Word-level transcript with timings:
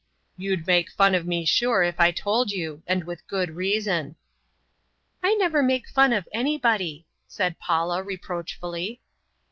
"You'd 0.35 0.65
make 0.65 0.89
fun 0.89 1.13
of 1.13 1.27
me 1.27 1.45
sure, 1.45 1.83
if 1.83 1.99
I 1.99 2.09
told 2.09 2.49
you 2.49 2.81
and 2.87 3.03
with 3.03 3.27
good 3.27 3.51
reason!" 3.51 4.15
"I 5.21 5.35
never 5.35 5.61
make 5.61 5.87
fun 5.87 6.11
of 6.11 6.27
anybody," 6.33 7.05
said 7.27 7.59
Paula 7.59 8.01
reproachfully. 8.01 8.99